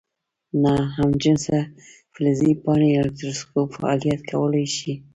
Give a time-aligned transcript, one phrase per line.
[0.63, 1.57] ناهمجنسه
[2.13, 4.93] فلزي پاڼې الکتروسکوپ فعالیت کولی شي؟